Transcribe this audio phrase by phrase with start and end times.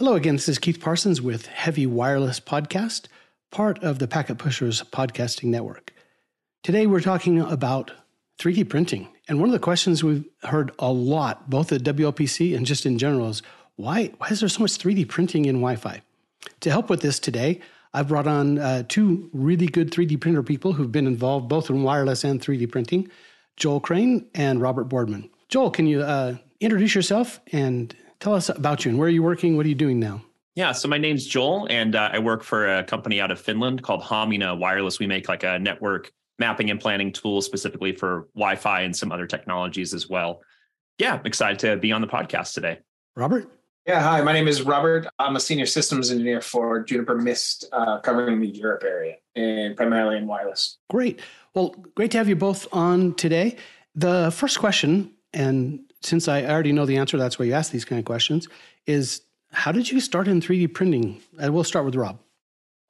[0.00, 0.36] Hello again.
[0.36, 3.02] This is Keith Parsons with Heavy Wireless Podcast,
[3.50, 5.92] part of the Packet Pushers podcasting network.
[6.62, 7.92] Today we're talking about
[8.38, 9.08] 3D printing.
[9.28, 12.96] And one of the questions we've heard a lot, both at WLPC and just in
[12.96, 13.42] general, is
[13.76, 16.00] why, why is there so much 3D printing in Wi Fi?
[16.60, 17.60] To help with this today,
[17.92, 21.82] I've brought on uh, two really good 3D printer people who've been involved both in
[21.82, 23.10] wireless and 3D printing
[23.58, 25.28] Joel Crane and Robert Boardman.
[25.50, 29.22] Joel, can you uh, introduce yourself and Tell us about you and where are you
[29.22, 29.56] working?
[29.56, 30.22] What are you doing now?
[30.54, 33.82] Yeah, so my name's Joel, and uh, I work for a company out of Finland
[33.82, 34.98] called Hamina Wireless.
[34.98, 39.10] We make like a network mapping and planning tool specifically for Wi Fi and some
[39.10, 40.42] other technologies as well.
[40.98, 42.80] Yeah, I'm excited to be on the podcast today.
[43.16, 43.50] Robert?
[43.86, 45.06] Yeah, hi, my name is Robert.
[45.18, 50.18] I'm a senior systems engineer for Juniper Mist, uh, covering the Europe area and primarily
[50.18, 50.78] in wireless.
[50.90, 51.20] Great.
[51.54, 53.56] Well, great to have you both on today.
[53.94, 57.84] The first question, and since I already know the answer, that's why you ask these
[57.84, 58.48] kind of questions,
[58.86, 59.22] is
[59.52, 61.20] how did you start in 3D printing?
[61.38, 62.18] And we'll start with Rob.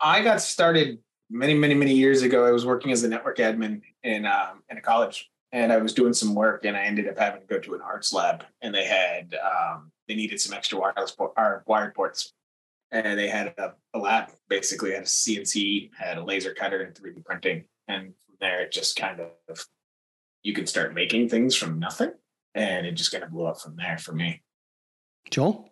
[0.01, 2.47] I got started many, many, many years ago.
[2.47, 5.93] I was working as a network admin in um, in a college, and I was
[5.93, 8.75] doing some work, and I ended up having to go to an arts lab, and
[8.75, 12.33] they had um, they needed some extra wireless or wired ports,
[12.91, 16.95] and they had a, a lab basically had a CNC, had a laser cutter, and
[16.95, 19.67] 3D printing, and from there it just kind of
[20.43, 22.13] you can start making things from nothing
[22.55, 24.43] and it just kind of blew up from there for me.
[25.31, 25.71] Joel?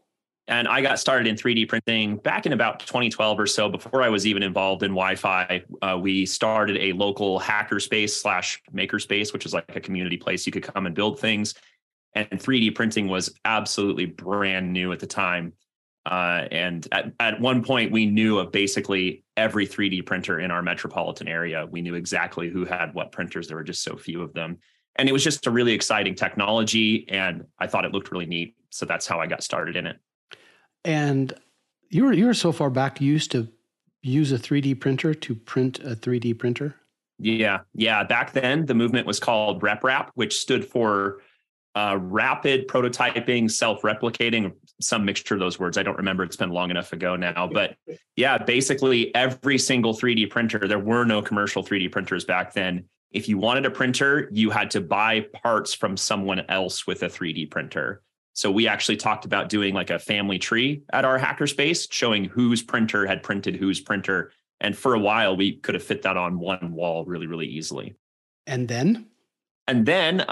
[0.48, 3.68] And I got started in 3D printing back in about 2012 or so.
[3.68, 9.34] Before I was even involved in Wi-Fi, uh, we started a local hackerspace slash makerspace,
[9.34, 11.54] which is like a community place you could come and build things.
[12.14, 15.52] And 3D printing was absolutely brand new at the time.
[16.06, 20.62] Uh, and at, at one point, we knew of basically every 3D printer in our
[20.62, 21.66] metropolitan area.
[21.70, 23.48] We knew exactly who had what printers.
[23.48, 24.58] There were just so few of them
[24.96, 28.54] and it was just a really exciting technology and i thought it looked really neat
[28.70, 29.98] so that's how i got started in it.
[30.84, 31.32] And
[31.90, 33.48] you were you were so far back you used to
[34.02, 36.74] use a 3d printer to print a 3d printer?
[37.18, 41.20] Yeah yeah back then the movement was called RepRap which stood for
[41.74, 45.78] uh, rapid prototyping self-replicating some mixture of those words.
[45.78, 47.76] I don't remember it's been long enough ago now but
[48.16, 53.28] yeah basically every single 3d printer there were no commercial 3d printers back then if
[53.28, 57.50] you wanted a printer, you had to buy parts from someone else with a 3D
[57.50, 58.02] printer.
[58.34, 62.62] So we actually talked about doing like a family tree at our hackerspace, showing whose
[62.62, 64.32] printer had printed whose printer.
[64.60, 67.96] And for a while, we could have fit that on one wall really, really easily.
[68.46, 69.06] And then?
[69.68, 70.24] And then uh,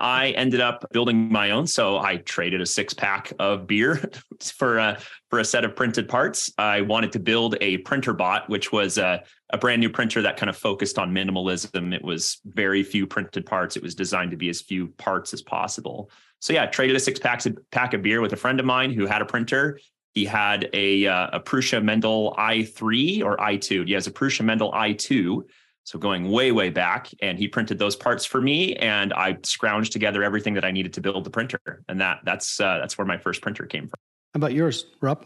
[0.00, 1.66] I ended up building my own.
[1.66, 4.00] So I traded a six pack of beer
[4.40, 4.98] for a,
[5.28, 6.52] for a set of printed parts.
[6.56, 10.48] I wanted to build a Printrbot, which was a, a brand new printer that kind
[10.48, 11.92] of focused on minimalism.
[11.92, 13.76] It was very few printed parts.
[13.76, 16.08] It was designed to be as few parts as possible.
[16.40, 17.42] So yeah, traded a six pack,
[17.72, 19.80] pack of beer with a friend of mine who had a printer.
[20.14, 23.88] He had a, uh, a Prusa Mendel i3 or i2.
[23.88, 25.42] He has a Prusa Mendel i2
[25.86, 29.92] so going way, way back, and he printed those parts for me, and I scrounged
[29.92, 33.06] together everything that I needed to build the printer, and that that's uh, that's where
[33.06, 33.98] my first printer came from.
[34.34, 35.24] How about yours, Rob?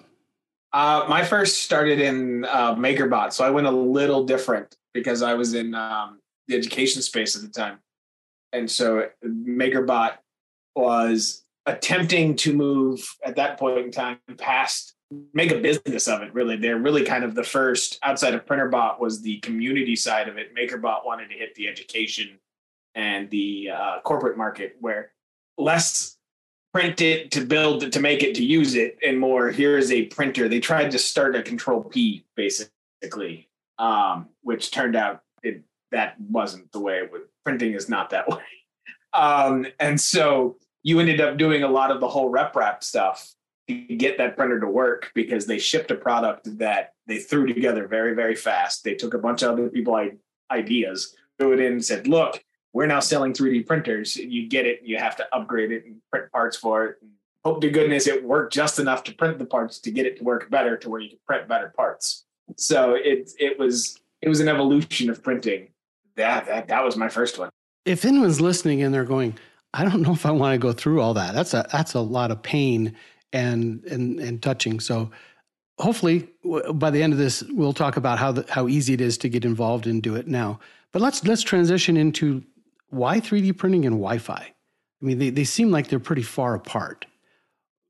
[0.75, 5.33] Uh, my first started in uh, MakerBot, so I went a little different because I
[5.33, 7.79] was in um, the education space at the time,
[8.53, 10.19] and so MakerBot
[10.77, 14.95] was attempting to move at that point in time past
[15.33, 16.57] make a business of it really.
[16.57, 20.55] They're really kind of the first outside of Printrbot was the community side of it.
[20.55, 22.39] Makerbot wanted to hit the education
[22.95, 25.13] and the uh, corporate market where
[25.59, 26.17] less
[26.73, 29.91] print it to build it to make it to use it and more here is
[29.91, 30.49] a printer.
[30.49, 33.49] They tried to start a control p basically
[33.79, 38.29] um, which turned out it that wasn't the way it would printing is not that
[38.29, 38.43] way.
[39.13, 43.35] Um, and so you ended up doing a lot of the whole RepRap stuff
[43.71, 48.15] get that printer to work because they shipped a product that they threw together very,
[48.15, 48.85] very fast.
[48.85, 49.99] They took a bunch of other people
[50.51, 52.43] ideas, threw it in, and said, "Look,
[52.73, 54.17] we're now selling 3D printers.
[54.17, 54.81] You get it.
[54.85, 56.97] You have to upgrade it and print parts for it.
[57.03, 57.11] And
[57.45, 60.25] hope to goodness it worked just enough to print the parts to get it to
[60.25, 62.25] work better, to where you can print better parts.
[62.57, 65.69] So it it was it was an evolution of printing.
[66.17, 67.51] That that that was my first one.
[67.85, 69.37] If anyone's listening and they're going,
[69.73, 71.35] I don't know if I want to go through all that.
[71.35, 72.97] That's a that's a lot of pain
[73.33, 74.81] and and and touching.
[74.81, 75.11] So
[75.79, 76.29] hopefully
[76.75, 79.29] by the end of this we'll talk about how the, how easy it is to
[79.29, 80.61] get involved and do it now.
[80.93, 82.45] But let's let's transition into
[82.91, 84.53] why 3D printing and Wi-Fi.
[85.03, 87.07] I mean, they, they seem like they're pretty far apart.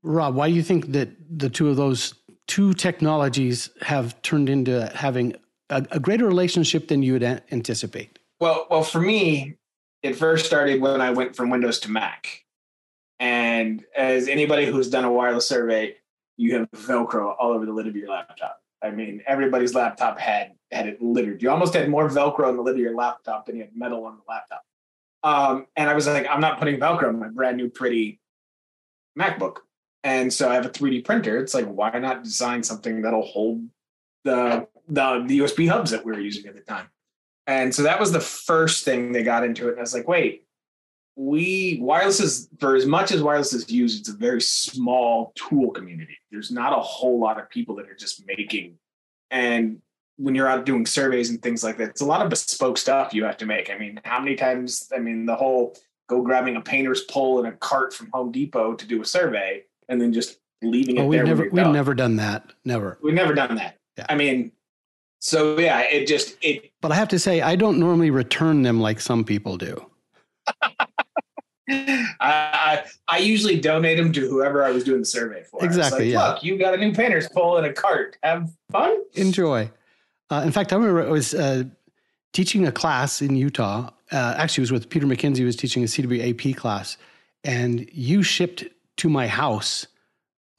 [0.03, 2.13] Rob, why do you think that the two of those
[2.47, 5.35] two technologies have turned into having
[5.69, 8.19] a, a greater relationship than you would anticipate?
[8.39, 9.55] Well, well, for me,
[10.01, 12.43] it first started when I went from Windows to Mac.
[13.21, 15.95] And as anybody who's done a wireless survey,
[16.37, 18.59] you have Velcro all over the lid of your laptop.
[18.81, 21.43] I mean, everybody's laptop had had it littered.
[21.43, 24.05] You almost had more Velcro on the lid of your laptop than you had metal
[24.05, 24.63] on the laptop.
[25.21, 28.19] Um, and I was like, I'm not putting Velcro on my brand new pretty
[29.17, 29.57] MacBook.
[30.03, 31.37] And so I have a 3D printer.
[31.37, 33.67] It's like, why not design something that'll hold
[34.23, 36.87] the the, the USB hubs that we were using at the time?
[37.45, 39.71] And so that was the first thing they got into it.
[39.71, 40.45] And I was like, wait,
[41.21, 45.69] we wireless is for as much as wireless is used, it's a very small tool
[45.69, 46.17] community.
[46.31, 48.77] There's not a whole lot of people that are just making.
[49.29, 49.81] And
[50.17, 53.13] when you're out doing surveys and things like that, it's a lot of bespoke stuff
[53.13, 53.69] you have to make.
[53.69, 54.91] I mean, how many times?
[54.95, 55.77] I mean, the whole
[56.09, 59.63] go grabbing a painter's pole in a cart from Home Depot to do a survey
[59.89, 61.23] and then just leaving it oh, there.
[61.23, 62.51] We've never, we've never done that.
[62.65, 62.97] Never.
[63.03, 63.77] We've never done that.
[63.97, 64.07] Yeah.
[64.09, 64.51] I mean,
[65.19, 66.71] so yeah, it just it.
[66.81, 69.85] But I have to say, I don't normally return them like some people do.
[72.19, 75.63] I, I usually donate them to whoever I was doing the survey for.
[75.63, 76.05] Exactly.
[76.05, 76.33] Like, yeah.
[76.33, 78.17] Look, you got a new painter's pole in a cart.
[78.23, 79.01] Have fun.
[79.13, 79.69] Enjoy.
[80.29, 81.63] Uh, in fact, I remember I was uh,
[82.33, 83.89] teaching a class in Utah.
[84.11, 85.43] Uh, actually, it was with Peter Mackenzie.
[85.43, 86.97] Was teaching a CWAP class,
[87.43, 88.65] and you shipped
[88.97, 89.87] to my house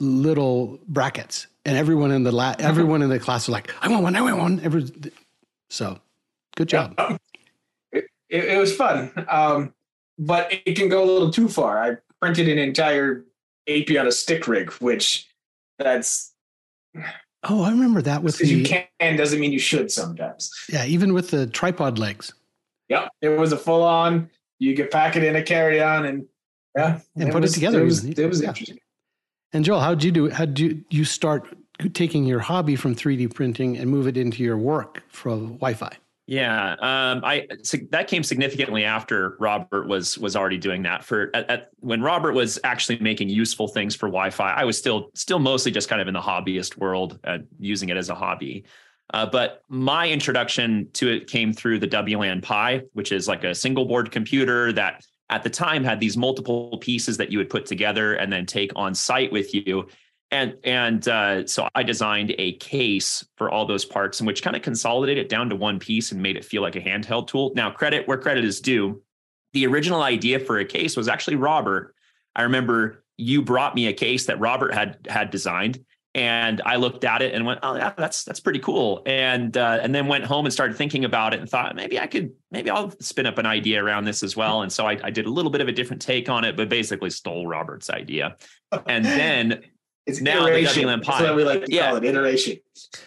[0.01, 4.03] little brackets, and everyone in the la- everyone in the class was like, "I want
[4.03, 4.17] one!
[4.17, 4.91] I want one!" Every-
[5.69, 5.99] so,
[6.57, 6.95] good job.
[6.99, 7.17] Yeah.
[7.93, 9.13] It, it, it, was fun.
[9.29, 9.75] Um,
[10.19, 11.83] but it can go a little too far.
[11.83, 13.25] I printed an entire
[13.69, 15.29] AP on a stick rig, which
[15.79, 16.33] that's.
[17.45, 18.47] Oh, I remember that with the.
[18.47, 20.53] you can doesn't mean you should sometimes.
[20.69, 22.33] Yeah, even with the tripod legs.
[22.89, 24.31] Yep, it was a full on.
[24.59, 26.27] You could pack it in a carry on and
[26.77, 27.81] yeah, and it put was, it together.
[27.81, 28.49] It was, it was yeah.
[28.49, 28.79] interesting.
[29.53, 30.31] And Joel, how did you do?
[30.31, 31.47] How did you you start
[31.95, 35.97] taking your hobby from 3D printing and move it into your work for Wi-Fi?
[36.33, 41.05] Yeah, um, I so that came significantly after Robert was was already doing that.
[41.05, 45.11] For at, at, when Robert was actually making useful things for Wi-Fi, I was still
[45.13, 48.65] still mostly just kind of in the hobbyist world, uh, using it as a hobby.
[49.13, 53.55] Uh, but my introduction to it came through the WLAN Pi, which is like a
[53.55, 57.67] single board computer that at the time had these multiple pieces that you would put
[57.67, 59.87] together and then take on site with you
[60.33, 64.57] and and uh, so I designed a case for all those parts, and which kind
[64.57, 67.53] of consolidated it down to one piece and made it feel like a handheld tool.
[67.55, 69.03] Now, credit where credit is due.
[69.53, 71.95] The original idea for a case was actually Robert.
[72.35, 75.85] I remember you brought me a case that Robert had had designed,
[76.15, 79.81] and I looked at it and went, "Oh, yeah, that's that's pretty cool." And uh,
[79.83, 82.71] and then went home and started thinking about it and thought maybe I could maybe
[82.71, 84.63] I'll spin up an idea around this as well.
[84.63, 86.71] And so I, I did a little bit of a different take on it, but
[86.71, 88.39] basically stole Robert's idea.
[88.87, 89.61] And then
[90.07, 90.87] it's now iteration.
[90.87, 91.19] the WLAN Pi.
[91.19, 91.89] That's what we like to yeah.
[91.89, 92.59] call it, iteration.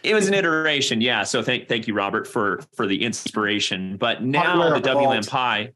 [0.03, 1.23] It was an iteration, yeah.
[1.23, 3.97] So thank thank you, Robert, for for the inspiration.
[3.97, 5.71] But now hardware the WLAN Pi,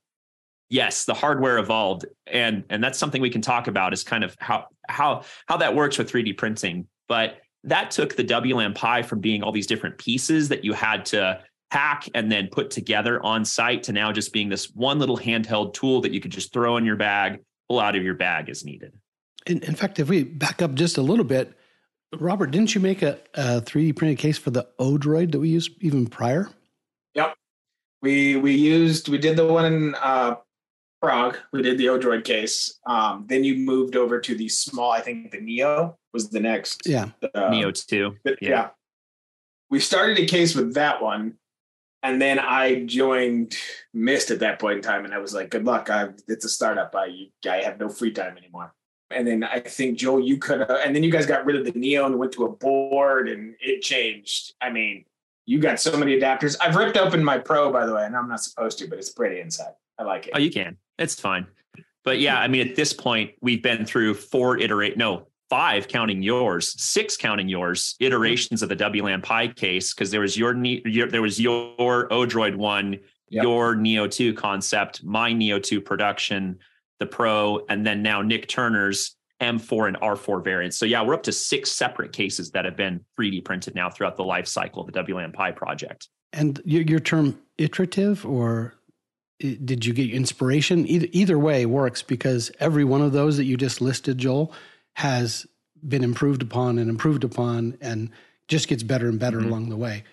[0.70, 4.36] yes, the hardware evolved, and and that's something we can talk about is kind of
[4.40, 6.88] how how how that works with 3D printing.
[7.08, 11.06] But that took the WLAN Pi from being all these different pieces that you had
[11.08, 11.42] to
[11.72, 15.74] hack and then put together on site to now just being this one little handheld
[15.74, 18.64] tool that you could just throw in your bag, pull out of your bag as
[18.64, 18.94] needed.
[19.46, 21.54] In, in fact, if we back up just a little bit,
[22.18, 25.72] Robert, didn't you make a, a 3D printed case for the Odroid that we used
[25.82, 26.50] even prior?
[27.14, 27.36] Yep.
[28.02, 30.36] We we used we did the one in uh,
[31.02, 31.38] Prague.
[31.52, 32.80] We did the Odroid case.
[32.86, 34.92] Um, then you moved over to the small.
[34.92, 36.82] I think the Neo was the next.
[36.86, 37.10] Yeah.
[37.34, 38.16] Uh, Neo two.
[38.26, 38.36] yeah.
[38.42, 38.70] yeah.
[39.70, 41.36] We started a case with that one,
[42.02, 43.56] and then I joined
[43.94, 45.90] Mist at that point in time, and I was like, "Good luck!
[45.90, 46.96] I, it's a startup.
[46.96, 48.74] I I have no free time anymore."
[49.12, 51.66] And then I think Joe, you could have, and then you guys got rid of
[51.66, 54.54] the Neo and went to a board and it changed.
[54.62, 55.06] I mean,
[55.46, 56.56] you got so many adapters.
[56.62, 59.10] I've ripped open my Pro, by the way, and I'm not supposed to, but it's
[59.10, 59.74] pretty inside.
[59.98, 60.34] I like it.
[60.36, 60.78] Oh, you can.
[61.00, 61.48] It's fine.
[62.04, 66.22] But yeah, I mean, at this point, we've been through four iterate, no, five counting
[66.22, 71.08] yours, six counting yours iterations of the WLAN Pi case because there was your, your
[71.08, 73.00] there was your Odroid one,
[73.30, 73.44] yep.
[73.44, 76.60] your Neo two concept, my Neo two production
[77.00, 80.78] the Pro, and then now Nick Turner's M4 and R4 variants.
[80.78, 84.18] So yeah, we're up to six separate cases that have been 3D printed now throughout
[84.18, 86.10] the life cycle of the WLAN Pi project.
[86.34, 88.76] And your, your term iterative, or
[89.40, 90.88] did you get inspiration?
[90.88, 94.54] Either either way works because every one of those that you just listed, Joel,
[94.94, 95.48] has
[95.88, 98.10] been improved upon and improved upon, and
[98.50, 99.48] just gets better and better mm-hmm.
[99.48, 100.04] along the way.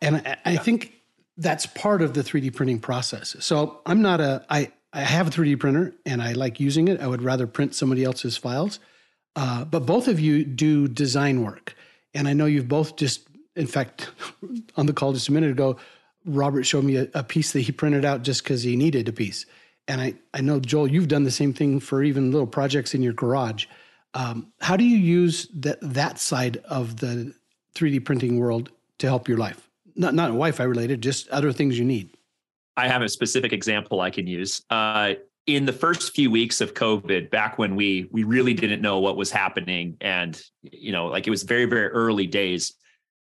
[0.00, 0.92] And I, I think
[1.36, 3.36] that's part of the 3D printing process.
[3.40, 7.02] So I'm not a I I have a 3D printer and I like using it.
[7.02, 8.80] I would rather print somebody else's files.
[9.36, 11.76] Uh, but both of you do design work.
[12.14, 14.10] And I know you've both just, in fact,
[14.76, 15.76] on the call just a minute ago,
[16.24, 19.12] Robert showed me a, a piece that he printed out just because he needed a
[19.12, 19.44] piece.
[19.86, 23.02] And I, I know, Joel, you've done the same thing for even little projects in
[23.02, 23.66] your garage.
[24.14, 27.34] Um, how do you use that that side of the
[27.74, 29.68] 3D printing world to help your life?
[29.94, 32.15] Not not Wi-Fi related, just other things you need.
[32.76, 34.62] I have a specific example I can use.
[34.70, 35.14] Uh,
[35.46, 39.16] in the first few weeks of COVID, back when we we really didn't know what
[39.16, 42.74] was happening, and you know, like it was very very early days.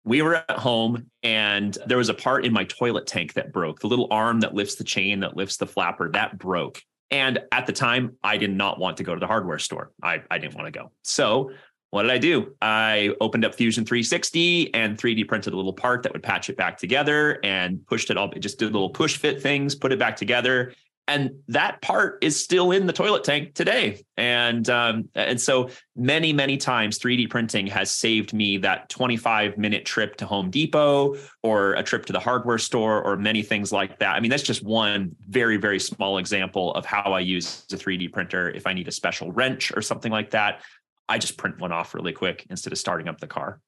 [0.05, 3.79] We were at home, and there was a part in my toilet tank that broke.
[3.79, 6.81] The little arm that lifts the chain that lifts the flapper that broke.
[7.11, 9.91] And at the time, I did not want to go to the hardware store.
[10.01, 10.91] I, I didn't want to go.
[11.03, 11.51] So
[11.91, 12.55] what did I do?
[12.61, 16.57] I opened up Fusion 360 and 3D printed a little part that would patch it
[16.57, 18.31] back together and pushed it all.
[18.31, 20.73] It just did little push fit things, put it back together,
[21.09, 24.03] and that part is still in the toilet tank today.
[24.15, 29.85] And um, and so many many times 3D printing has saved me that 25 minute
[29.85, 33.97] trip to Home Depot or a trip to the hardware store or many things like
[33.99, 34.15] that.
[34.15, 38.13] I mean that's just one very very small example of how I use a 3D
[38.13, 38.51] printer.
[38.51, 40.61] If I need a special wrench or something like that,
[41.09, 43.59] I just print one off really quick instead of starting up the car.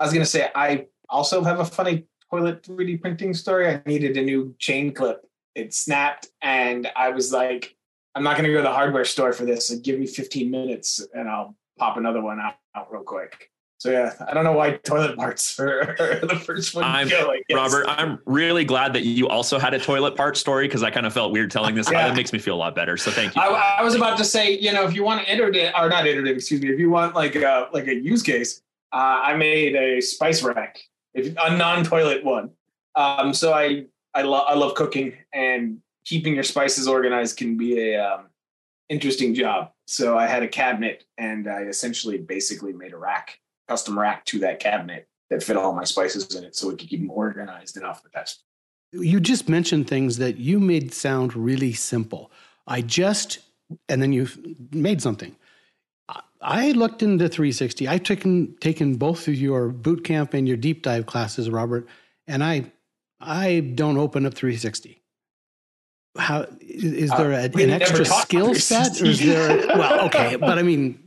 [0.00, 3.68] I was going to say, I also have a funny toilet 3D printing story.
[3.68, 5.26] I needed a new chain clip.
[5.54, 7.76] It snapped, and I was like,
[8.14, 9.68] I'm not going to go to the hardware store for this.
[9.68, 13.50] So give me 15 minutes and I'll pop another one out, out real quick.
[13.78, 16.84] So yeah, I don't know why toilet parts are the first one.
[16.84, 20.82] I'm, go, Robert, I'm really glad that you also had a toilet part story because
[20.82, 21.90] I kind of felt weird telling this.
[21.90, 22.08] yeah.
[22.08, 22.96] That makes me feel a lot better.
[22.96, 23.42] So thank you.
[23.42, 26.06] I, I, was about to say, you know, if you want to iterative or not
[26.06, 29.74] iterative, excuse me, if you want like a like a use case, uh, I made
[29.74, 30.78] a spice rack,
[31.12, 32.50] if, a non-toilet one.
[32.94, 37.92] Um, so I I love I love cooking and keeping your spices organized can be
[37.92, 38.26] a um,
[38.88, 39.72] interesting job.
[39.86, 44.38] So I had a cabinet and I essentially basically made a rack custom rack to
[44.40, 47.76] that cabinet that fit all my spices in it so it could keep them organized
[47.76, 48.32] enough that.
[48.92, 52.30] You just mentioned things that you made sound really simple.
[52.66, 53.40] I just,
[53.88, 54.28] and then you
[54.72, 55.36] made something.
[56.40, 57.88] I looked into 360.
[57.88, 61.88] I've taken taken both of your boot camp and your deep dive classes, Robert,
[62.26, 62.70] and I
[63.20, 65.02] I don't open up 360.
[66.16, 69.66] How is there uh, an extra skill set, or is there?
[69.76, 71.02] well, okay, but I mean,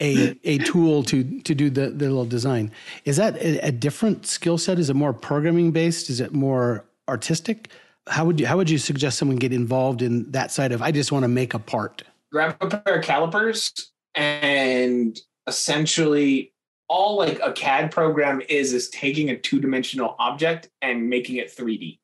[0.00, 2.70] a a tool to to do the, the little design.
[3.04, 4.78] Is that a, a different skill set?
[4.78, 6.10] Is it more programming based?
[6.10, 7.70] Is it more artistic?
[8.08, 10.90] How would you how would you suggest someone get involved in that side of I
[10.90, 12.02] just want to make a part?
[12.32, 13.72] Grab a pair of calipers
[14.14, 16.52] and essentially
[16.88, 21.54] all like a CAD program is is taking a two dimensional object and making it
[21.54, 21.98] 3D.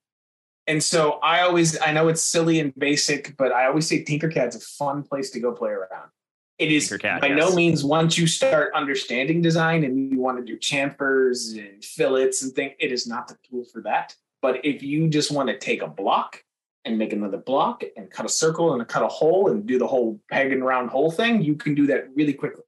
[0.66, 4.54] And so I always I know it's silly and basic, but I always say Tinkercad's
[4.54, 6.10] a fun place to go play around
[6.60, 7.38] it is Tinkercad, by yes.
[7.38, 12.42] no means once you start understanding design and you want to do chamfers and fillets
[12.42, 14.14] and things, it is not the tool for that.
[14.42, 16.44] But if you just want to take a block
[16.84, 19.86] and make another block and cut a circle and cut a hole and do the
[19.86, 22.64] whole peg and round hole thing, you can do that really quickly.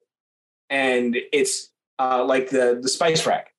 [0.70, 3.52] And it's uh, like the the spice rack.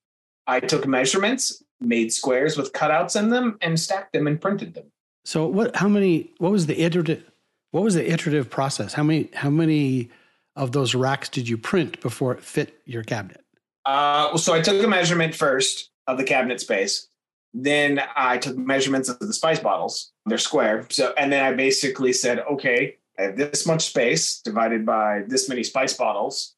[0.46, 4.90] I took measurements, made squares with cutouts in them, and stacked them and printed them.
[5.24, 5.76] So what?
[5.76, 6.32] How many?
[6.38, 7.30] What was the iterative?
[7.70, 8.92] What was the iterative process?
[8.94, 9.30] How many?
[9.32, 10.10] How many?
[10.56, 13.44] Of those racks did you print before it fit your cabinet?
[13.84, 17.08] Uh, so I took a measurement first of the cabinet space.
[17.52, 20.12] Then I took measurements of the spice bottles.
[20.26, 20.86] They're square.
[20.90, 25.48] So, and then I basically said, okay, I have this much space divided by this
[25.48, 26.54] many spice bottles.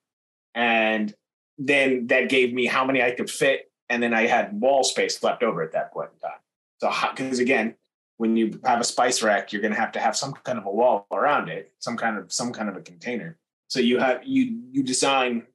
[0.55, 1.15] And
[1.59, 3.71] then that gave me how many I could fit.
[3.89, 6.39] And then I had wall space left over at that point in time.
[6.81, 7.75] So, because again,
[8.17, 10.67] when you have a spice rack, you're going to have to have some kind of
[10.67, 13.39] a wall around it, some kind of some kind of a container.
[13.69, 15.47] So you have you you design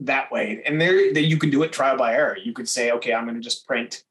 [0.00, 2.36] that way, and there that you can do it trial by error.
[2.36, 4.04] You could say, okay, I'm going to just print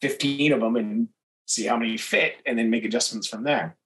[0.00, 1.08] 15 of them and
[1.46, 3.76] see how many fit, and then make adjustments from there.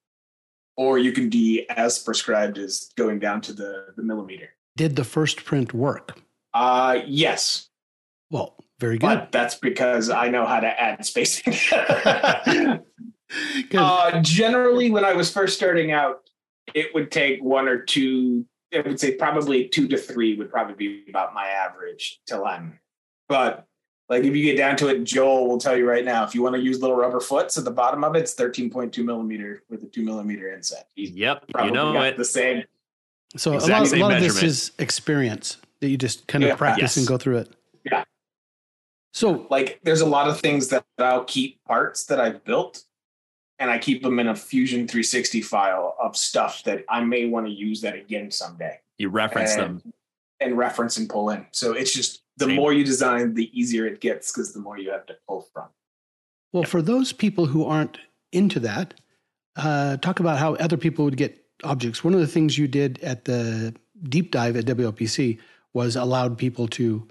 [0.77, 4.51] Or you can be as prescribed as going down to the the millimeter.
[4.77, 6.19] Did the first print work?
[6.53, 7.69] Uh yes.
[8.31, 9.07] Well, very good.
[9.07, 11.55] But that's because I know how to add spacing.
[13.77, 16.29] uh, generally, when I was first starting out,
[16.75, 20.75] it would take one or two I would say probably two to three would probably
[20.75, 22.79] be about my average till I'm.
[23.29, 23.67] But
[24.09, 26.25] like if you get down to it, Joel will tell you right now.
[26.25, 28.71] If you want to use little rubber foots at the bottom of it, it's thirteen
[28.71, 30.89] point two millimeter with a two millimeter inset.
[30.95, 32.17] He's yep, you know it.
[32.17, 32.65] The same.
[33.37, 36.51] So exactly a lot, a lot of this is experience that you just kind of
[36.51, 36.57] yeah.
[36.57, 36.97] practice yes.
[36.99, 37.53] and go through it.
[37.85, 38.05] Yeah.
[39.13, 42.85] So like, there's a lot of things that I'll keep parts that I've built
[43.65, 47.47] and I keep them in a Fusion 360 file of stuff that I may want
[47.47, 48.79] to use that again someday.
[48.99, 49.93] You reference and, them
[50.39, 51.47] and reference and pull in.
[51.53, 52.57] So it's just the Same.
[52.57, 55.69] more you design, the easier it gets because the more you have to pull from.
[56.53, 56.69] Well, yep.
[56.69, 57.97] for those people who aren't
[58.33, 59.01] into that,
[59.57, 62.05] uh, talk about how other people would get objects.
[62.05, 65.39] One of the things you did at the deep dive at WLPC
[65.73, 67.09] was allowed people to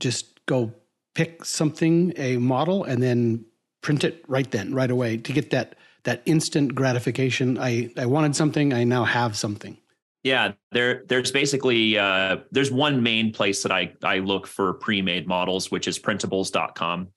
[0.00, 0.74] just go
[1.14, 3.44] pick something, a model, and then
[3.80, 7.58] print it right then, right away to get that that instant gratification.
[7.58, 9.78] I, I wanted something, I now have something.
[10.22, 15.28] Yeah, there there's basically uh, there's one main place that I I look for pre-made
[15.28, 17.08] models, which is printables.com,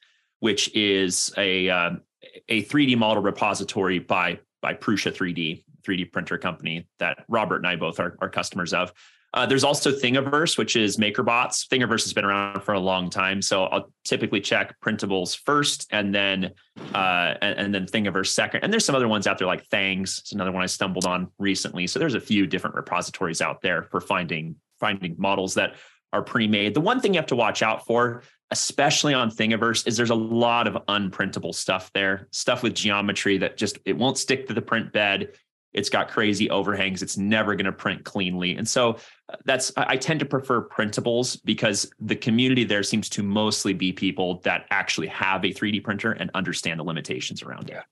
[0.41, 2.01] which is a um,
[2.50, 7.77] a 3D model repository by by Prusa 3D, 3D printer company that Robert and I
[7.77, 8.91] both are, are customers of.
[9.34, 11.67] Uh, there's also Thingiverse, which is MakerBots.
[11.67, 16.15] Thingiverse has been around for a long time, so I'll typically check printables first, and
[16.15, 16.53] then
[16.93, 18.63] uh, and, and, then Thingiverse second.
[18.63, 20.19] And there's some other ones out there like Thangs.
[20.19, 21.88] It's another one I stumbled on recently.
[21.88, 25.75] So there's a few different repositories out there for finding finding models that
[26.13, 26.74] are pre-made.
[26.74, 30.15] The one thing you have to watch out for, especially on Thingiverse, is there's a
[30.15, 34.62] lot of unprintable stuff there, stuff with geometry that just it won't stick to the
[34.62, 35.34] print bed.
[35.74, 37.01] It's got crazy overhangs.
[37.01, 38.55] It's never going to print cleanly.
[38.55, 38.97] And so
[39.29, 43.91] uh, that's, I tend to prefer printables because the community there seems to mostly be
[43.91, 47.83] people that actually have a 3D printer and understand the limitations around it.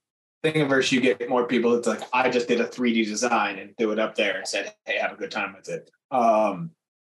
[0.44, 1.75] Thingiverse, you get more people.
[1.75, 4.74] It's like, I just did a 3D design and threw it up there and said,
[4.86, 5.89] hey, have a good time with it.
[6.12, 6.72] Um,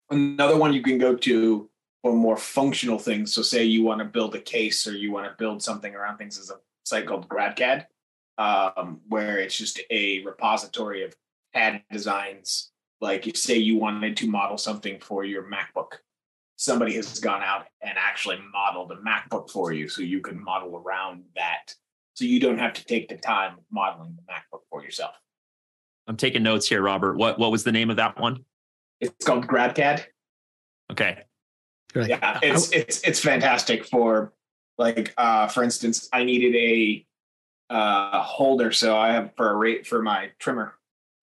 [0.10, 1.70] another one you can go to
[2.04, 3.34] for more functional things.
[3.34, 6.18] So, say you want to build a case or you want to build something around
[6.18, 7.86] things, is a site called GrabCAD
[8.38, 11.16] um, where it's just a repository of
[11.54, 12.72] CAD designs.
[13.02, 15.98] Like, you say you wanted to model something for your MacBook,
[16.56, 20.78] somebody has gone out and actually modeled a MacBook for you, so you can model
[20.78, 21.74] around that.
[22.16, 25.16] So you don't have to take the time modeling the MacBook for yourself.
[26.08, 27.18] I'm taking notes here, Robert.
[27.18, 28.46] What what was the name of that one?
[29.00, 30.04] It's called GrabCAD.
[30.92, 31.24] Okay.
[31.96, 34.34] Like, yeah, it's it's it's fantastic for
[34.78, 37.06] like uh for instance, I needed a
[37.70, 38.72] uh, holder.
[38.72, 40.74] So I have for a rate for my trimmer.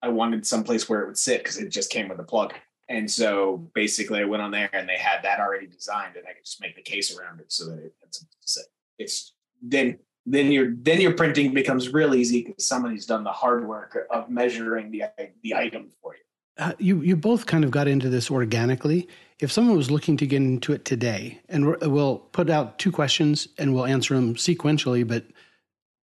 [0.01, 2.53] I wanted someplace where it would sit because it just came with a plug.
[2.89, 6.33] And so basically, I went on there and they had that already designed, and I
[6.33, 8.65] could just make the case around it so that it had something to sit.
[8.97, 13.67] It's then then your then your printing becomes real easy because somebody's done the hard
[13.67, 15.03] work of measuring the
[15.41, 16.21] the item for you.
[16.57, 19.07] Uh, you you both kind of got into this organically.
[19.39, 23.47] If someone was looking to get into it today, and we'll put out two questions
[23.57, 25.25] and we'll answer them sequentially, but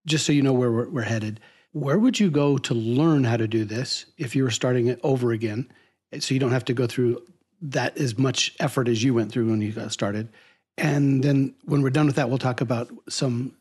[0.08, 1.40] just so you know where we're, we're headed,
[1.72, 4.98] where would you go to learn how to do this if you were starting it
[5.02, 5.70] over again?
[6.18, 7.22] So you don't have to go through
[7.60, 10.28] that as much effort as you went through when you got started.
[10.76, 13.54] And then when we're done with that, we'll talk about some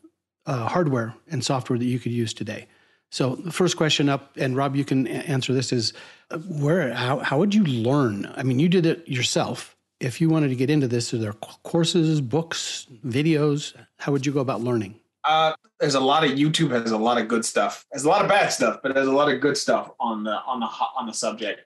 [0.46, 2.66] uh, hardware and software that you could use today.
[3.10, 5.94] So the first question up, and Rob, you can answer this: is
[6.30, 8.30] uh, where how how would you learn?
[8.36, 9.74] I mean, you did it yourself.
[9.98, 13.74] If you wanted to get into this, are there courses, books, videos?
[13.96, 15.00] How would you go about learning?
[15.28, 17.84] Uh, there's a lot of YouTube has a lot of good stuff.
[17.92, 20.32] There's a lot of bad stuff, but there's a lot of good stuff on the
[20.32, 21.60] on the on the subject.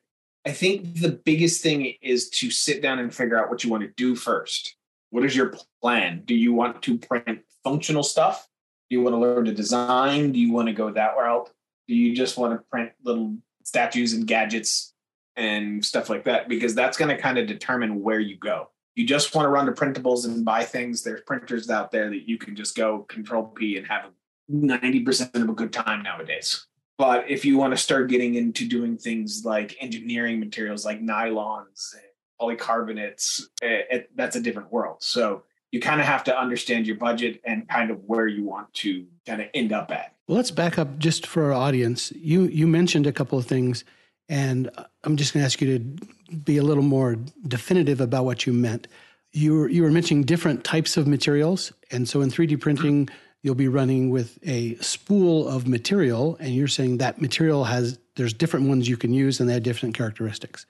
[0.44, 3.84] I think the biggest thing is to sit down and figure out what you want
[3.84, 4.74] to do first.
[5.10, 6.22] What is your plan?
[6.24, 8.48] Do you want to print functional stuff?
[8.90, 10.32] Do you want to learn to design?
[10.32, 11.48] Do you want to go that route?
[11.86, 14.92] Do you just want to print little statues and gadgets
[15.36, 16.48] and stuff like that?
[16.48, 19.66] Because that's going to kind of determine where you go you just want to run
[19.66, 23.44] to printables and buy things, there's printers out there that you can just go control
[23.44, 24.10] P and have
[24.50, 26.66] 90% of a good time nowadays.
[26.98, 31.94] But if you want to start getting into doing things like engineering materials like nylons,
[32.40, 34.98] polycarbonates, it, eh, it, that's a different world.
[35.00, 38.72] So you kind of have to understand your budget and kind of where you want
[38.74, 40.14] to kind of end up at.
[40.28, 42.12] Well, let's back up just for our audience.
[42.12, 43.84] You you mentioned a couple of things
[44.28, 44.70] and
[45.04, 46.06] I'm just going to ask you to
[46.44, 47.16] be a little more
[47.46, 48.88] definitive about what you meant.
[49.32, 51.72] You were, you were mentioning different types of materials.
[51.90, 53.08] And so in 3D printing,
[53.42, 56.36] you'll be running with a spool of material.
[56.40, 59.62] And you're saying that material has, there's different ones you can use and they have
[59.62, 60.66] different characteristics.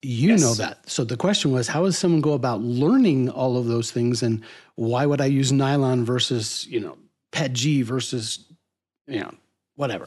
[0.00, 0.40] You yes.
[0.40, 0.88] know that.
[0.88, 4.22] So the question was, how does someone go about learning all of those things?
[4.22, 4.44] And
[4.76, 6.96] why would I use nylon versus, you know,
[7.32, 8.44] PETG versus,
[9.08, 9.34] you know,
[9.74, 10.06] whatever?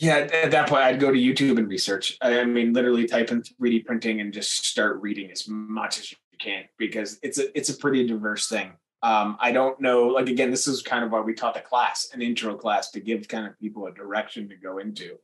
[0.00, 2.16] Yeah, at that point, I'd go to YouTube and research.
[2.22, 6.16] I mean, literally type in 3D printing and just start reading as much as you
[6.38, 8.72] can because it's a it's a pretty diverse thing.
[9.02, 10.06] Um, I don't know.
[10.06, 13.00] Like again, this is kind of why we taught the class, an intro class, to
[13.00, 15.18] give kind of people a direction to go into.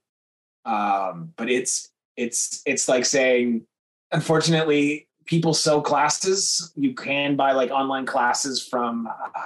[0.66, 3.66] Um, but it's it's it's like saying,
[4.12, 6.70] unfortunately, people sell classes.
[6.76, 9.06] You can buy like online classes from.
[9.06, 9.40] Uh,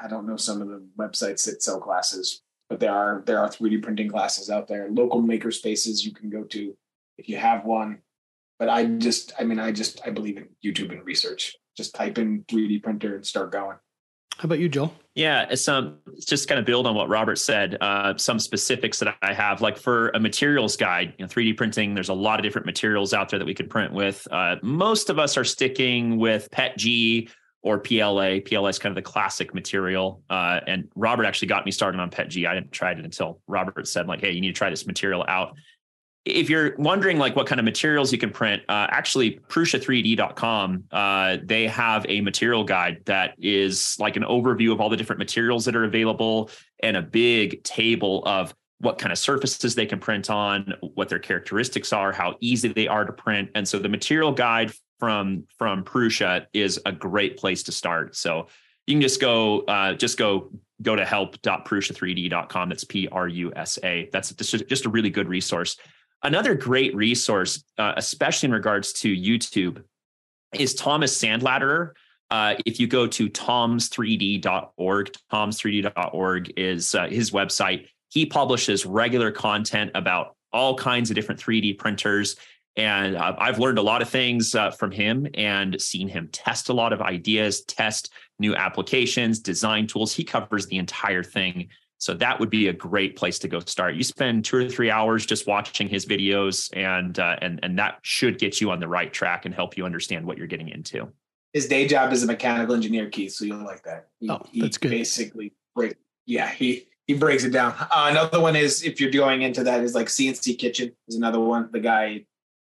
[0.00, 3.48] I don't know some of the websites that sell classes, but there are there are
[3.48, 6.74] 3D printing classes out there, local maker spaces you can go to
[7.18, 7.98] if you have one.
[8.58, 11.56] But I just, I mean, I just, I believe in YouTube and research.
[11.76, 13.76] Just type in 3D printer and start going.
[14.36, 14.94] How about you, Joel?
[15.14, 17.76] Yeah, it's um, just kind of build on what Robert said.
[17.80, 21.94] Uh, some specifics that I have, like for a materials guide, you know, 3D printing.
[21.94, 24.28] There's a lot of different materials out there that we could print with.
[24.30, 27.30] Uh, most of us are sticking with PETG
[27.62, 28.40] or PLA.
[28.40, 30.22] PLA is kind of the classic material.
[30.30, 32.48] Uh, and Robert actually got me started on PETG.
[32.48, 35.24] I didn't try it until Robert said, like, "Hey, you need to try this material
[35.28, 35.54] out."
[36.26, 41.38] if you're wondering like what kind of materials you can print, uh, actually Prusa3D.com, uh,
[41.42, 45.64] they have a material guide that is like an overview of all the different materials
[45.64, 46.50] that are available
[46.82, 51.18] and a big table of what kind of surfaces they can print on, what their
[51.18, 53.50] characteristics are, how easy they are to print.
[53.54, 58.14] And so the material guide from from Prusa is a great place to start.
[58.14, 58.46] So
[58.86, 60.50] you can just go uh, just go
[60.82, 62.68] go to help.prusa3d.com.
[62.68, 64.08] That's P R U S A.
[64.12, 65.76] That's just, just a really good resource.
[66.22, 69.82] Another great resource, uh, especially in regards to YouTube,
[70.52, 71.92] is Thomas Sanladerer.
[72.30, 77.86] Uh, if you go to toms3d.org, toms3d.org is uh, his website.
[78.10, 82.36] He publishes regular content about all kinds of different 3D printers.
[82.76, 86.68] And uh, I've learned a lot of things uh, from him and seen him test
[86.68, 90.14] a lot of ideas, test new applications, design tools.
[90.14, 91.68] He covers the entire thing.
[91.98, 93.94] So that would be a great place to go start.
[93.94, 97.98] You spend two or three hours just watching his videos, and uh, and and that
[98.00, 101.12] should get you on the right track and help you understand what you're getting into.
[101.52, 103.32] His day job is a mechanical engineer, Keith.
[103.32, 104.08] So you'll like that.
[104.18, 104.92] He, oh, that's good.
[104.92, 105.96] Basically, break.
[106.24, 107.74] Yeah, he he breaks it down.
[107.78, 111.40] Uh, another one is if you're going into that is like CNC Kitchen is another
[111.40, 111.68] one.
[111.70, 112.24] The guy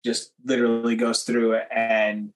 [0.08, 2.34] just literally goes through it and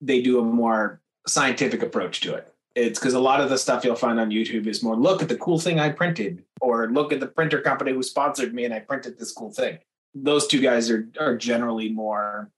[0.00, 3.84] they do a more scientific approach to it it's because a lot of the stuff
[3.84, 7.12] you'll find on YouTube is more look at the cool thing I printed, or look
[7.12, 9.78] at the printer company who sponsored me and I printed this cool thing.
[10.14, 12.50] Those two guys are are generally more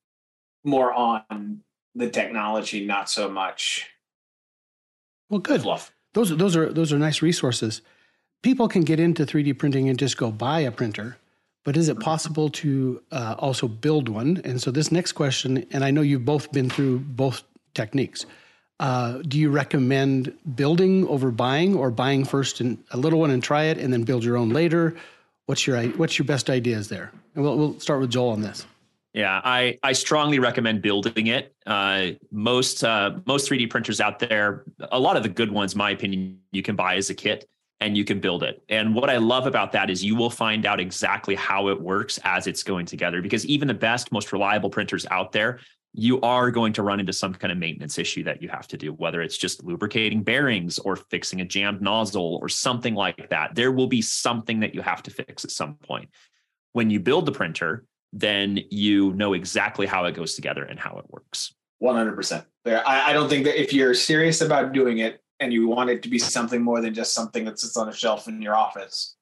[0.64, 1.60] more on
[1.94, 3.90] the technology, not so much.
[5.28, 5.62] Well, good.
[5.62, 5.92] Fluff.
[6.14, 7.82] Those those are those are nice resources.
[8.42, 11.16] People can get into 3D printing and just go buy a printer,
[11.66, 14.40] but is it possible to uh, also build one?
[14.44, 17.42] And so this next question, and I know you've both been through both
[17.74, 18.24] techniques.
[18.78, 23.42] Uh, do you recommend building over buying, or buying first and a little one and
[23.42, 24.94] try it, and then build your own later?
[25.46, 27.10] What's your what's your best ideas there?
[27.34, 28.64] And we'll we'll start with Joel on this.
[29.12, 31.52] Yeah, I I strongly recommend building it.
[31.66, 35.90] Uh, most uh, most 3D printers out there, a lot of the good ones, my
[35.90, 37.48] opinion, you can buy as a kit
[37.80, 38.62] and you can build it.
[38.68, 42.18] And what I love about that is you will find out exactly how it works
[42.24, 43.20] as it's going together.
[43.20, 45.60] Because even the best, most reliable printers out there,
[45.92, 48.76] you are going to run into some kind of maintenance issue that you have to
[48.76, 53.54] do, whether it's just lubricating bearings or fixing a jammed nozzle or something like that.
[53.54, 56.10] There will be something that you have to fix at some point.
[56.72, 60.98] When you build the printer, then you know exactly how it goes together and how
[60.98, 61.54] it works.
[61.82, 62.44] 100%.
[62.64, 65.90] There, I, I don't think that if you're serious about doing it and you want
[65.90, 68.54] it to be something more than just something that sits on a shelf in your
[68.54, 69.16] office,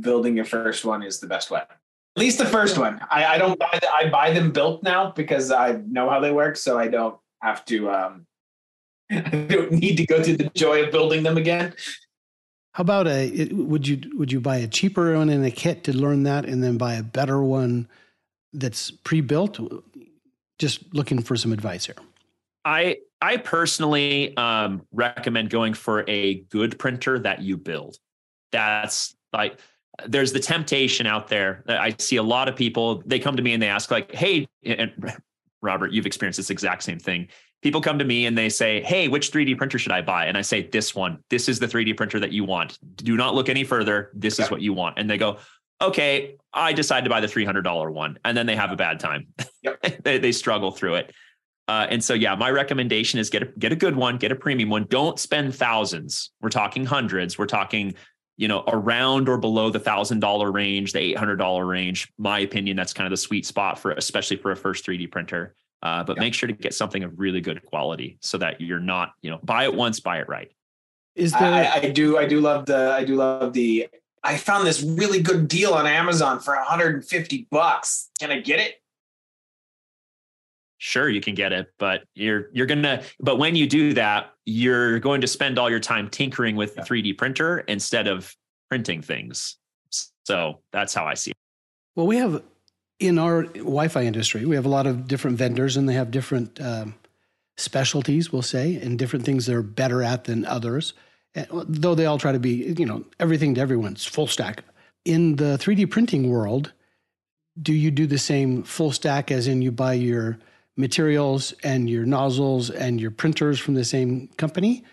[0.00, 1.60] building your first one is the best way.
[1.60, 3.00] At least the first one.
[3.10, 6.32] I, I don't buy the, I buy them built now because I know how they
[6.32, 8.26] work, so I don't have to um
[9.10, 11.74] I don't need to go through the joy of building them again.
[12.74, 15.96] How about a would you would you buy a cheaper one in a kit to
[15.96, 17.88] learn that and then buy a better one
[18.52, 19.58] that's pre-built?
[20.58, 21.96] Just looking for some advice here.
[22.64, 27.96] I I personally um, recommend going for a good printer that you build.
[28.50, 29.58] That's like
[30.06, 31.62] there's the temptation out there.
[31.68, 34.48] I see a lot of people, they come to me and they ask, like, hey,
[34.64, 34.92] and
[35.62, 37.28] Robert, you've experienced this exact same thing.
[37.62, 40.26] People come to me and they say, hey, which 3D printer should I buy?
[40.26, 41.22] And I say, this one.
[41.30, 42.76] This is the 3D printer that you want.
[42.96, 44.10] Do not look any further.
[44.14, 44.44] This okay.
[44.44, 44.98] is what you want.
[44.98, 45.38] And they go,
[45.80, 48.18] okay, I decide to buy the $300 one.
[48.24, 49.28] And then they have a bad time.
[49.62, 50.02] Yep.
[50.02, 51.12] they, they struggle through it.
[51.72, 54.36] Uh, and so, yeah, my recommendation is get a, get a good one, get a
[54.36, 54.84] premium one.
[54.90, 56.30] Don't spend thousands.
[56.42, 57.38] We're talking hundreds.
[57.38, 57.94] We're talking
[58.36, 62.12] you know, around or below the thousand dollar range, the eight hundred dollar range.
[62.18, 65.54] My opinion, that's kind of the sweet spot for, especially for a first 3D printer.
[65.82, 66.20] Uh, but yeah.
[66.20, 69.38] make sure to get something of really good quality so that you're not, you know,
[69.42, 70.50] buy it once, buy it right.
[71.14, 71.42] Is there?
[71.42, 72.18] I, I do.
[72.18, 72.92] I do love the.
[72.92, 73.88] I do love the.
[74.22, 78.10] I found this really good deal on Amazon for 150 bucks.
[78.18, 78.81] Can I get it?
[80.82, 84.98] Sure you can get it but you're you're gonna but when you do that you're
[84.98, 88.34] going to spend all your time tinkering with the 3d printer instead of
[88.68, 89.58] printing things.
[90.24, 91.36] So that's how i see it.
[91.94, 92.42] Well we have
[92.98, 96.60] in our wi-fi industry we have a lot of different vendors and they have different
[96.60, 96.96] um,
[97.56, 100.94] specialties we'll say and different things they're better at than others.
[101.48, 104.64] Though they all try to be you know everything to everyone's full stack.
[105.04, 106.72] In the 3d printing world
[107.62, 110.38] do you do the same full stack as in you buy your
[110.76, 114.84] materials and your nozzles and your printers from the same company?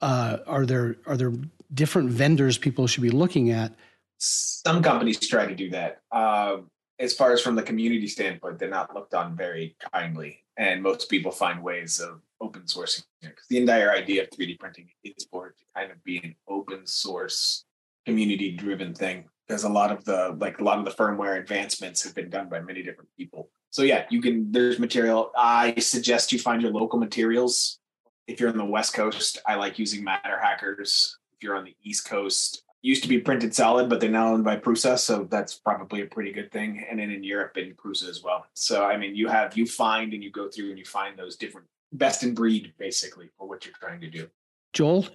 [0.00, 1.32] uh, are there are there
[1.74, 3.72] different vendors people should be looking at?
[4.18, 6.00] Some companies try to do that.
[6.10, 6.58] Uh,
[6.98, 11.08] as far as from the community standpoint, they're not looked on very kindly, and most
[11.08, 15.26] people find ways of open sourcing it because the entire idea of 3D printing is
[15.30, 17.64] for it to kind of be an open source,
[18.06, 19.24] community driven thing.
[19.46, 22.48] Because a lot of the like a lot of the firmware advancements have been done
[22.48, 23.50] by many different people.
[23.70, 24.50] So yeah, you can.
[24.50, 25.30] There's material.
[25.36, 27.78] I suggest you find your local materials.
[28.26, 31.14] If you're on the West Coast, I like using MatterHackers.
[31.32, 34.44] If you're on the East Coast, used to be printed solid, but they're now owned
[34.44, 36.84] by Prusa, so that's probably a pretty good thing.
[36.88, 38.46] And then in Europe, in Prusa as well.
[38.54, 41.36] So I mean, you have you find and you go through and you find those
[41.36, 44.28] different best in breed, basically, for what you're trying to do.
[44.72, 45.06] Joel,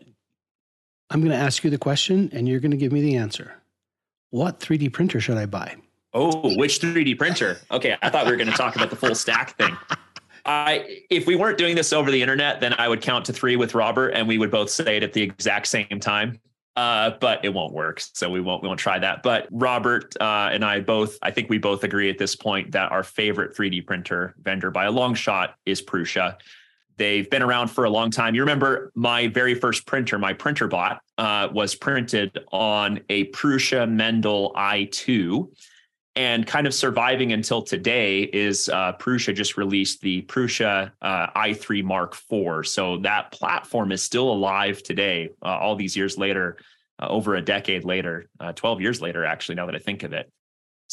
[1.09, 3.53] I'm going to ask you the question, and you're going to give me the answer.
[4.31, 5.75] What 3D printer should I buy?
[6.13, 7.59] Oh, which 3D printer?
[7.71, 9.75] Okay, I thought we were going to talk about the full stack thing.
[10.45, 13.55] I if we weren't doing this over the internet, then I would count to three
[13.55, 16.39] with Robert, and we would both say it at the exact same time
[16.75, 18.01] uh, but it won't work.
[18.13, 19.23] So we won't we won't try that.
[19.23, 22.91] But Robert uh, and I both, I think we both agree at this point that
[22.91, 26.37] our favorite 3D printer vendor by a long shot is Prusa.
[26.97, 28.35] They've been around for a long time.
[28.35, 34.53] You remember my very first printer, my Printrbot, uh, was printed on a Prusa Mendel
[34.55, 35.47] i2.
[36.15, 41.83] And kind of surviving until today is uh, Prusa just released the Prusa uh, i3
[41.83, 42.67] Mark IV.
[42.67, 46.57] So that platform is still alive today, uh, all these years later,
[47.01, 50.13] uh, over a decade later, uh, 12 years later, actually, now that I think of
[50.13, 50.31] it.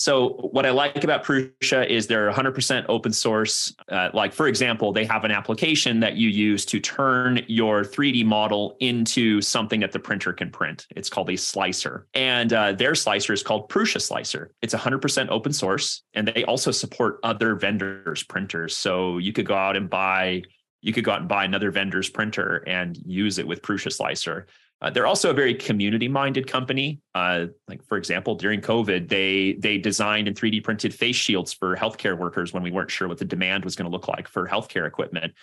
[0.00, 3.74] So what I like about Prusa is they're 100% open source.
[3.90, 8.24] Uh, like for example, they have an application that you use to turn your 3D
[8.24, 10.86] model into something that the printer can print.
[10.96, 14.52] It's called a slicer, and uh, their slicer is called Prusa Slicer.
[14.62, 18.74] It's 100% open source, and they also support other vendors' printers.
[18.74, 20.44] So you could go out and buy
[20.80, 24.46] you could go out and buy another vendor's printer and use it with Prusa Slicer.
[24.82, 27.00] Uh, they're also a very community-minded company.
[27.14, 31.76] Uh, like for example, during COVID, they they designed and 3D printed face shields for
[31.76, 34.48] healthcare workers when we weren't sure what the demand was going to look like for
[34.48, 35.34] healthcare equipment.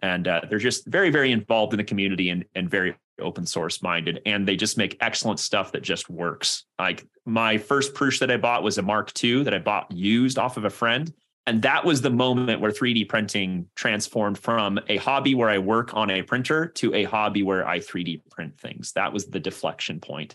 [0.00, 3.82] And uh, they're just very very involved in the community and and very open source
[3.82, 4.20] minded.
[4.26, 6.64] And they just make excellent stuff that just works.
[6.78, 10.38] Like my first Prush that I bought was a Mark II that I bought used
[10.38, 11.12] off of a friend
[11.46, 15.94] and that was the moment where 3D printing transformed from a hobby where I work
[15.94, 18.92] on a printer to a hobby where I 3D print things.
[18.92, 20.34] That was the deflection point.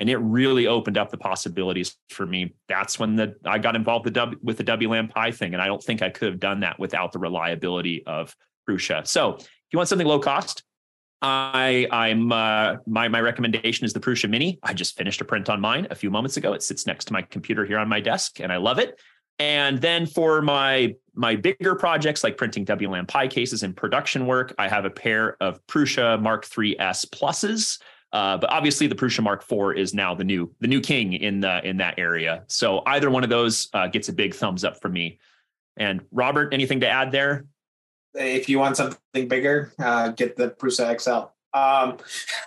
[0.00, 2.54] And it really opened up the possibilities for me.
[2.68, 5.54] That's when the I got involved with, w, with the WLAN Pi thing.
[5.54, 8.34] And I don't think I could have done that without the reliability of
[8.68, 9.06] Prusa.
[9.06, 10.64] So if you want something low cost,
[11.20, 14.58] I I'm uh, my my recommendation is the Prusa Mini.
[14.62, 16.52] I just finished a print on mine a few moments ago.
[16.52, 19.00] It sits next to my computer here on my desk, and I love it.
[19.38, 24.54] And then for my my bigger projects like printing WLAN Pi cases and production work,
[24.58, 27.80] I have a pair of Prusa Mark III S pluses.
[28.12, 31.40] Uh, but obviously, the Prusa Mark IV is now the new the new king in
[31.40, 32.44] the in that area.
[32.46, 35.18] So either one of those uh, gets a big thumbs up from me.
[35.76, 37.44] And Robert, anything to add there?
[38.14, 41.30] If you want something bigger, uh, get the Prusa XL.
[41.56, 41.98] Um,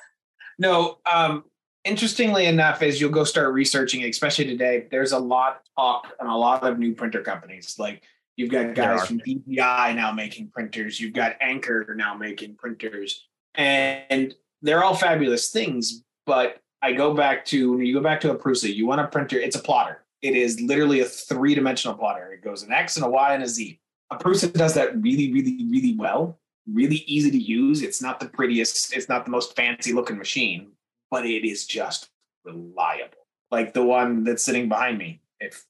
[0.59, 1.45] no, um,
[1.83, 6.29] interestingly enough, as you'll go start researching, especially today, there's a lot of talk and
[6.29, 7.77] a lot of new printer companies.
[7.79, 8.03] Like
[8.35, 14.35] you've got guys from DJI now making printers, you've got Anker now making printers, and
[14.61, 16.03] they're all fabulous things.
[16.25, 19.07] But I go back to when you go back to a Prusa, you want a
[19.07, 20.03] printer, it's a plotter.
[20.21, 22.31] It is literally a three dimensional plotter.
[22.31, 23.79] It goes an X and a Y and a Z.
[24.11, 26.39] A Prusa does that really, really, really well.
[26.71, 27.81] Really easy to use.
[27.81, 30.73] It's not the prettiest, it's not the most fancy looking machine,
[31.11, 32.09] but it is just
[32.43, 33.27] reliable.
[33.51, 35.21] Like the one that's sitting behind me.
[35.39, 35.65] If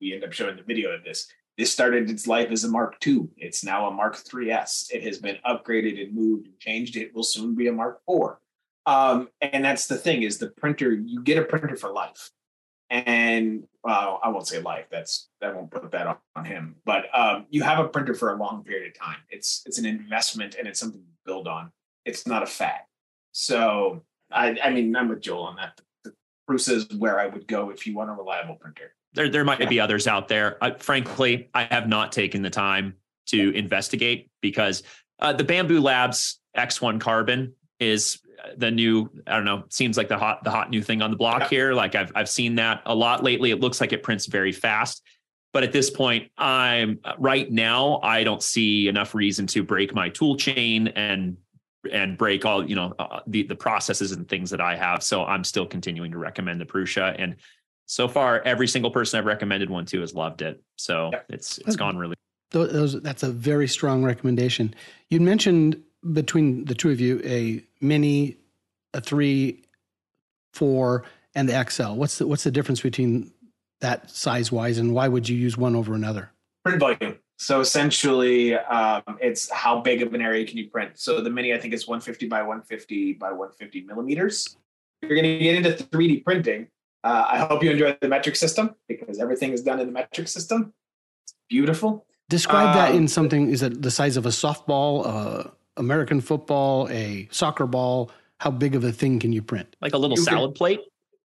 [0.00, 1.26] we end up showing the video of this,
[1.58, 3.28] this started its life as a Mark II.
[3.36, 4.92] It's now a Mark IIIS.
[4.92, 6.96] It has been upgraded and moved and changed.
[6.96, 8.36] It will soon be a Mark IV.
[8.84, 10.92] Um, and that's the thing is the printer.
[10.92, 12.30] You get a printer for life,
[12.90, 14.86] and well, I won't say life.
[14.90, 16.74] That's that won't put that on, him.
[16.84, 19.18] But um, you have a printer for a long period of time.
[19.30, 21.70] It's it's an investment and it's something to build on.
[22.04, 22.80] It's not a fad.
[23.30, 24.02] So
[24.34, 25.80] I, I mean, I'm with Joel on that.
[26.46, 28.94] Bruce is where I would go if you want a reliable printer.
[29.14, 29.68] There, there might yeah.
[29.68, 30.56] be others out there.
[30.62, 34.82] I, frankly, I have not taken the time to investigate because
[35.18, 38.18] uh, the Bambu Labs X1 Carbon is
[38.56, 39.10] the new.
[39.26, 39.64] I don't know.
[39.68, 41.48] Seems like the hot, the hot new thing on the block yeah.
[41.48, 41.74] here.
[41.74, 43.50] Like I've, I've seen that a lot lately.
[43.50, 45.02] It looks like it prints very fast.
[45.52, 48.00] But at this point, I'm right now.
[48.02, 51.36] I don't see enough reason to break my tool chain and
[51.90, 55.02] and break all you know uh, the the processes and things that I have.
[55.02, 57.36] So I'm still continuing to recommend the Prusa, and
[57.86, 60.62] so far every single person I've recommended one to has loved it.
[60.76, 61.20] So yeah.
[61.28, 62.14] it's it's gone really.
[62.50, 64.74] Those, that's a very strong recommendation.
[65.08, 68.36] You mentioned between the two of you a mini
[68.94, 69.64] a three,
[70.52, 71.94] four, and the XL?
[71.94, 73.32] What's the what's the difference between
[73.80, 76.30] that size wise, and why would you use one over another?
[76.64, 77.18] Print volume.
[77.42, 80.92] So essentially, um, it's how big of an area can you print.
[80.94, 84.56] So the mini, I think, is 150 by 150 by 150 millimeters.
[85.02, 86.68] If you're going to get into 3D printing,
[87.02, 90.28] uh, I hope you enjoy the metric system because everything is done in the metric
[90.28, 90.72] system.
[91.24, 92.06] It's beautiful.
[92.28, 93.50] Describe um, that in something.
[93.50, 98.12] Is it the size of a softball, uh, American football, a soccer ball?
[98.38, 99.74] How big of a thing can you print?
[99.80, 100.80] Like a little you salad could, plate.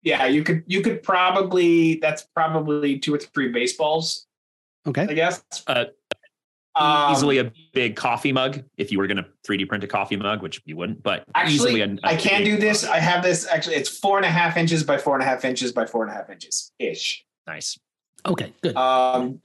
[0.03, 0.63] Yeah, you could.
[0.67, 1.95] You could probably.
[1.95, 4.27] That's probably two or three baseballs
[4.87, 5.05] Okay.
[5.09, 5.43] I guess.
[5.67, 5.85] Uh,
[6.77, 10.15] um, easily a big coffee mug if you were going to 3D print a coffee
[10.15, 12.85] mug, which you wouldn't, but actually, a, a I can do this.
[12.85, 15.45] I have this actually, it's four and a half inches by four and a half
[15.45, 17.25] inches by four and a half inches ish.
[17.45, 17.77] Nice.
[18.25, 18.75] Okay, good.
[18.75, 19.39] Um,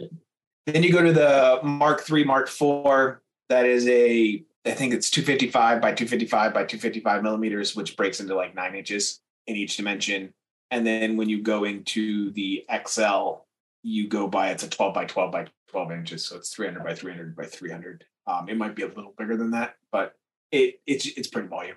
[0.66, 3.18] then you go to the Mark III, Mark IV.
[3.49, 8.35] That is a, I think it's 255 by 255 by 255 millimeters, which breaks into
[8.35, 10.33] like nine inches in each dimension.
[10.71, 13.42] And then when you go into the XL,
[13.83, 16.94] you go by it's a 12 by 12 by 12 inches so it's 300 by
[16.94, 20.14] 300 by 300 um, it might be a little bigger than that but
[20.52, 21.76] it it's it's print volume.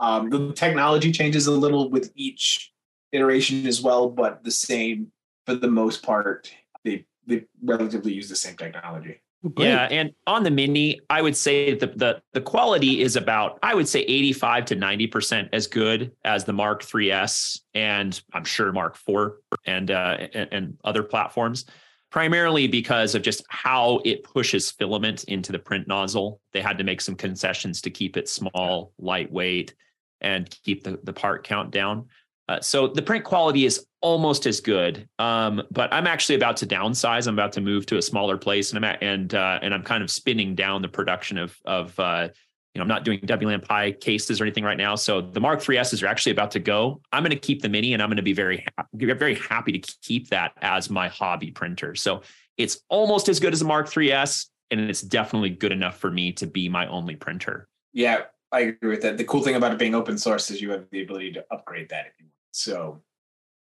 [0.00, 2.72] Um, the technology changes a little with each
[3.12, 5.12] iteration as well but the same
[5.46, 6.50] for the most part
[6.84, 9.20] they they relatively use the same technology.
[9.54, 9.66] Great.
[9.66, 13.74] Yeah, and on the mini, I would say the, the the quality is about I
[13.74, 18.96] would say 85 to 90% as good as the Mark 3S and I'm sure Mark
[18.96, 21.66] 4 and uh, and, and other platforms
[22.14, 26.40] primarily because of just how it pushes filament into the print nozzle.
[26.52, 29.74] They had to make some concessions to keep it small, lightweight
[30.20, 32.06] and keep the the part count down.
[32.48, 36.68] Uh, so the print quality is almost as good, um, but I'm actually about to
[36.68, 37.26] downsize.
[37.26, 39.82] I'm about to move to a smaller place, and I'm at, and uh, and I'm
[39.82, 42.28] kind of spinning down the production of of uh,
[42.74, 44.96] you know I'm not doing WLAN Pi cases or anything right now.
[44.96, 47.00] So the Mark 3s are actually about to go.
[47.12, 49.94] I'm going to keep the Mini, and I'm going to be very very happy to
[50.02, 51.94] keep that as my hobby printer.
[51.94, 52.22] So
[52.56, 56.32] it's almost as good as a Mark 3s, and it's definitely good enough for me
[56.32, 57.68] to be my only printer.
[57.92, 59.18] Yeah, I agree with that.
[59.18, 61.88] The cool thing about it being open source is you have the ability to upgrade
[61.90, 62.32] that if you want.
[62.52, 63.02] So,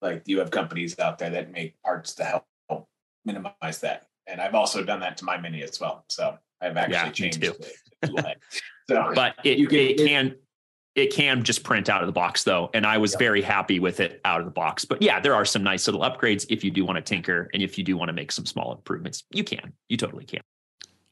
[0.02, 2.46] like, you have companies out there that make parts to help
[3.26, 4.08] minimize that.
[4.28, 6.06] And I've also done that to my mini as well.
[6.08, 7.56] So I've actually yeah, changed the,
[8.90, 10.36] So, but it, you can, it can
[10.96, 13.20] it can just print out of the box though and i was yep.
[13.20, 16.02] very happy with it out of the box but yeah there are some nice little
[16.02, 18.46] upgrades if you do want to tinker and if you do want to make some
[18.46, 20.42] small improvements you can you totally can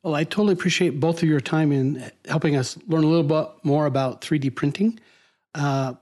[0.04, 3.50] well i totally appreciate both of your time in helping us learn a little bit
[3.64, 5.00] more about 3d printing
[5.56, 5.94] uh,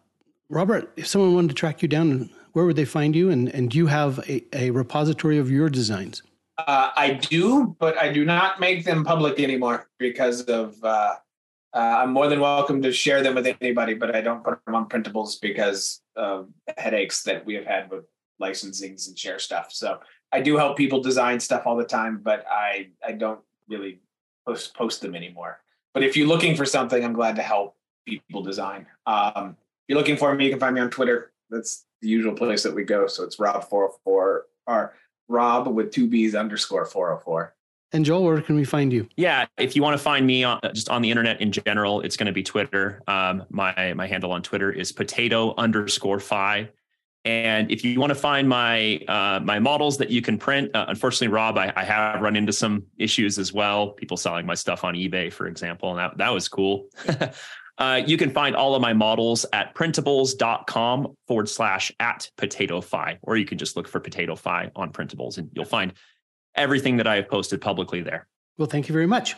[0.49, 3.29] Robert, if someone wanted to track you down, where would they find you?
[3.29, 6.23] And, and do you have a, a repository of your designs?
[6.57, 10.83] Uh, I do, but I do not make them public anymore because of.
[10.83, 11.15] Uh,
[11.73, 14.75] uh, I'm more than welcome to share them with anybody, but I don't put them
[14.75, 18.05] on printables because of headaches that we have had with
[18.41, 19.71] licensings and share stuff.
[19.71, 19.99] So
[20.31, 23.99] I do help people design stuff all the time, but I I don't really
[24.47, 25.59] post post them anymore.
[25.93, 27.75] But if you're looking for something, I'm glad to help
[28.07, 28.87] people design.
[29.05, 29.55] Um,
[29.87, 31.31] you're looking for me, you can find me on Twitter.
[31.49, 33.07] That's the usual place that we go.
[33.07, 34.95] So it's Rob404 or
[35.27, 37.55] Rob with two B's underscore 404.
[37.91, 39.07] And Joel, where can we find you?
[39.17, 42.17] Yeah, if you want to find me on, just on the internet in general, it's
[42.17, 43.01] going to be Twitter.
[43.07, 46.69] Um, my my handle on Twitter is potato underscore phi.
[47.25, 50.85] And if you want to find my uh, my models that you can print, uh,
[50.87, 53.89] unfortunately, Rob, I, I, have run into some issues as well.
[53.89, 56.87] People selling my stuff on eBay, for example, and that that was cool.
[57.79, 63.17] Uh, you can find all of my models at printables.com forward slash at potato fi,
[63.21, 65.93] or you can just look for potato fi on printables and you'll find
[66.55, 68.27] everything that I have posted publicly there.
[68.57, 69.35] Well, thank you very much.